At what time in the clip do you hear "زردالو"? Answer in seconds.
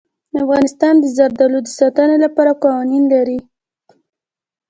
1.17-1.59